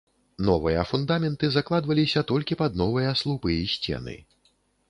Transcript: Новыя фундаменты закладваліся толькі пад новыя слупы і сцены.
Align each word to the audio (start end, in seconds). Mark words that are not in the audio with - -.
Новыя 0.47 0.85
фундаменты 0.91 1.51
закладваліся 1.57 2.25
толькі 2.33 2.59
пад 2.65 2.81
новыя 2.83 3.15
слупы 3.23 3.49
і 3.61 3.65
сцены. 3.75 4.19